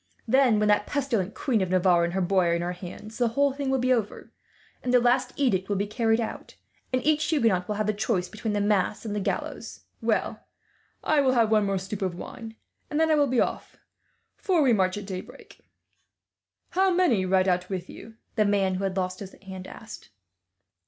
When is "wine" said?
12.15-12.55